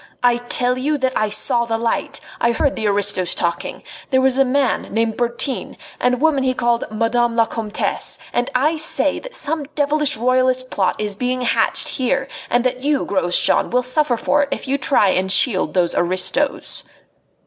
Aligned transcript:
"I 0.23 0.37
tell 0.37 0.79
you 0.79 0.97
that 0.97 1.15
I 1.15 1.29
saw 1.29 1.65
the 1.65 1.77
light. 1.77 2.19
I 2.39 2.53
heard 2.53 2.75
the 2.75 2.87
aristos 2.87 3.35
talking. 3.35 3.83
There 4.09 4.19
was 4.19 4.39
a 4.39 4.43
man 4.43 4.91
named 4.91 5.15
Bertin, 5.15 5.77
and 5.99 6.15
a 6.15 6.17
woman 6.17 6.41
he 6.43 6.55
called 6.55 6.85
'Madame 6.89 7.35
la 7.35 7.45
Comtesse,' 7.45 8.17
and 8.33 8.49
I 8.55 8.77
say 8.77 9.19
that 9.19 9.35
some 9.35 9.65
devilish 9.75 10.17
royalist 10.17 10.71
plot 10.71 10.95
is 10.99 11.13
being 11.13 11.41
hatched 11.41 11.87
here, 11.87 12.27
and 12.49 12.63
that 12.63 12.81
you, 12.81 13.05
Grosjean, 13.05 13.69
will 13.69 13.83
suffer 13.83 14.17
for 14.17 14.41
it 14.41 14.49
if 14.51 14.67
you 14.67 14.79
try 14.79 15.09
and 15.09 15.31
shield 15.31 15.75
those 15.75 15.93
aristos." 15.93 16.81